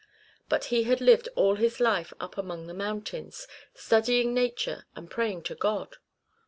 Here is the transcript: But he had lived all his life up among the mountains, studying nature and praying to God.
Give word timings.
But 0.49 0.63
he 0.73 0.85
had 0.85 0.99
lived 0.99 1.29
all 1.35 1.57
his 1.57 1.79
life 1.79 2.11
up 2.19 2.35
among 2.35 2.65
the 2.65 2.73
mountains, 2.73 3.47
studying 3.75 4.33
nature 4.33 4.87
and 4.95 5.11
praying 5.11 5.43
to 5.43 5.53
God. 5.53 5.97